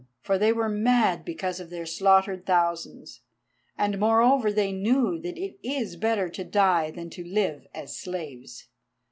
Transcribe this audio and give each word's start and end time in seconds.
For 0.19 0.39
they 0.39 0.51
were 0.51 0.67
mad 0.67 1.23
because 1.23 1.59
of 1.59 1.69
their 1.69 1.85
slaughtered 1.85 2.43
thousands, 2.43 3.21
and 3.77 3.99
moreover 3.99 4.51
they 4.51 4.71
knew 4.71 5.19
that 5.21 5.37
it 5.37 5.59
is 5.61 5.95
better 5.95 6.27
to 6.27 6.43
die 6.43 6.89
than 6.89 7.11
to 7.11 7.23
live 7.23 7.67
as 7.71 7.95
slaves. 7.95 8.67